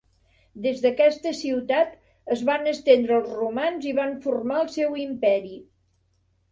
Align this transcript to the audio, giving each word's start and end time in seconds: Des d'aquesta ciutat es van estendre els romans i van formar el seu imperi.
Des 0.61 0.79
d'aquesta 0.85 1.33
ciutat 1.41 1.93
es 2.37 2.41
van 2.49 2.71
estendre 2.73 3.21
els 3.21 3.37
romans 3.43 3.89
i 3.93 3.95
van 4.03 4.19
formar 4.27 4.61
el 4.65 4.75
seu 4.81 5.01
imperi. 5.09 5.57